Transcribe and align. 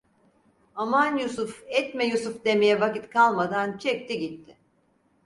Aman 0.75 1.17
Yusuf, 1.17 1.63
etme 1.69 2.05
Yusuf 2.05 2.45
demeye 2.45 2.79
vakit 2.81 3.09
kalmadan 3.09 3.77
çekti 3.77 4.19
gitti. 4.19 4.57